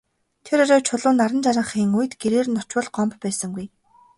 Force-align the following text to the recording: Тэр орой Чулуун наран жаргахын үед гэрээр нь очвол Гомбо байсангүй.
Тэр 0.45 0.59
орой 0.63 0.81
Чулуун 0.87 1.15
наран 1.19 1.41
жаргахын 1.45 1.91
үед 1.97 2.13
гэрээр 2.21 2.47
нь 2.51 2.59
очвол 2.61 2.87
Гомбо 2.95 3.17
байсангүй. 3.23 3.65